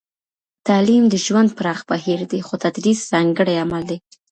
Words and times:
تعليم 0.67 1.03
د 1.09 1.15
ژوند 1.25 1.49
پراخ 1.57 1.79
بهير 1.91 2.21
دی؛ 2.31 2.39
خو 2.47 2.53
تدريس 2.63 2.99
ځانګړی 3.11 3.55
عمل 3.63 3.83
دی. 3.89 3.97